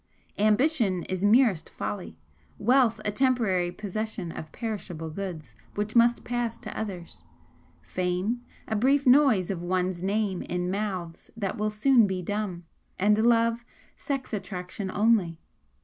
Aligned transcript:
Ambition 0.39 1.03
is 1.03 1.23
merest 1.23 1.69
folly, 1.69 2.17
wealth 2.57 2.99
a 3.05 3.11
temporary 3.11 3.71
possession 3.71 4.31
of 4.31 4.51
perishable 4.51 5.11
goods 5.11 5.53
which 5.75 5.95
must 5.95 6.23
pass 6.23 6.57
to 6.57 6.75
others, 6.75 7.23
fame 7.83 8.41
a 8.67 8.75
brief 8.75 9.05
noise 9.05 9.51
of 9.51 9.61
one's 9.61 10.01
name 10.01 10.41
in 10.41 10.71
mouths 10.71 11.29
that 11.37 11.55
will 11.55 11.69
soon 11.69 12.07
be 12.07 12.23
dumb, 12.23 12.65
and 12.97 13.15
love, 13.23 13.63
sex 13.95 14.33
attraction 14.33 14.89
only. 14.89 15.39